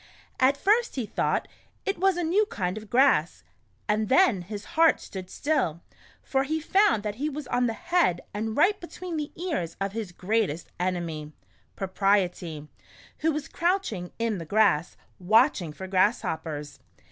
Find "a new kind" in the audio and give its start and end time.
2.17-2.75